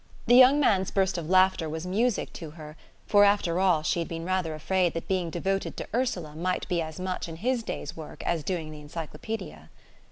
The 0.25 0.33
young 0.33 0.59
man's 0.59 0.89
burst 0.89 1.19
of 1.19 1.29
laughter 1.29 1.69
was 1.69 1.85
music 1.85 2.33
to 2.33 2.49
her; 2.57 2.75
for, 3.05 3.23
after 3.23 3.59
all, 3.59 3.83
she 3.83 3.99
had 3.99 4.07
been 4.07 4.25
rather 4.25 4.55
afraid 4.55 4.95
that 4.95 5.07
being 5.07 5.29
devoted 5.29 5.77
to 5.77 5.87
Ursula 5.93 6.35
might 6.35 6.67
be 6.67 6.81
as 6.81 6.99
much 6.99 7.29
in 7.29 7.35
his 7.35 7.61
day's 7.61 7.95
work 7.95 8.23
as 8.25 8.43
doing 8.43 8.71
the 8.71 8.81
encyclopaedia. 8.81 9.69